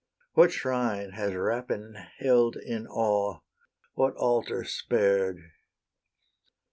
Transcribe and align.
What 0.33 0.51
shrine 0.51 1.11
has 1.11 1.35
rapine 1.35 1.93
held 2.17 2.57
in 2.57 2.87
awe? 2.87 3.41
What 3.93 4.15
altar 4.15 4.63
spared? 4.63 5.37